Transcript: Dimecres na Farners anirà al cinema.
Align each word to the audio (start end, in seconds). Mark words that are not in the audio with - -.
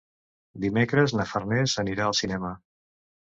Dimecres 0.63 1.13
na 1.19 1.25
Farners 1.33 1.75
anirà 1.85 2.09
al 2.09 2.17
cinema. 2.21 2.51